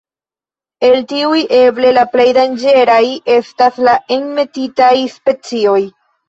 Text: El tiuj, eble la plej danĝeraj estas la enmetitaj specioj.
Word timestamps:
El 0.85 0.95
tiuj, 1.11 1.41
eble 1.57 1.91
la 1.97 2.05
plej 2.13 2.25
danĝeraj 2.37 3.03
estas 3.35 3.79
la 3.89 3.95
enmetitaj 4.17 4.91
specioj. 5.19 5.79